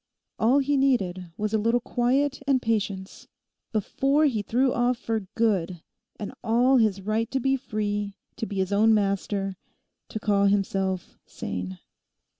All 0.39 0.57
he 0.57 0.77
needed 0.77 1.31
was 1.37 1.53
a 1.53 1.59
little 1.59 1.79
quiet 1.79 2.41
and 2.47 2.59
patience 2.59 3.27
before 3.71 4.25
he 4.25 4.41
threw 4.41 4.73
off 4.73 4.97
for 4.97 5.27
good 5.35 5.83
and 6.19 6.33
all 6.43 6.77
his 6.77 7.01
right 7.01 7.29
to 7.29 7.39
be 7.39 7.55
free, 7.55 8.15
to 8.37 8.47
be 8.47 8.55
his 8.57 8.73
own 8.73 8.95
master, 8.95 9.57
to 10.09 10.19
call 10.19 10.47
himself 10.47 11.19
sane. 11.27 11.77